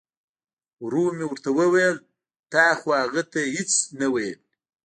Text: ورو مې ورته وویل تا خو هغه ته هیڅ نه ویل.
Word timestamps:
ورو 0.83 1.03
مې 1.17 1.25
ورته 1.29 1.49
وویل 1.59 1.95
تا 2.51 2.65
خو 2.79 2.89
هغه 3.01 3.21
ته 3.31 3.41
هیڅ 3.55 3.71
نه 3.99 4.07
ویل. 4.13 4.39